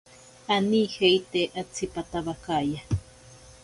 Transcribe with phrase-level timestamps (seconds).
[0.55, 2.81] Anijeite atsipatabakaya.